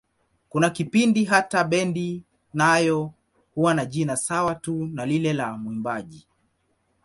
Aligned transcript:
Kuna 0.49 0.69
kipindi 0.69 1.25
hata 1.25 1.63
bendi 1.63 2.23
nayo 2.53 3.11
huwa 3.55 3.73
na 3.73 3.85
jina 3.85 4.15
sawa 4.17 4.55
tu 4.55 4.85
na 4.85 5.05
lile 5.05 5.33
la 5.33 5.57
mwimbaji. 5.57 6.27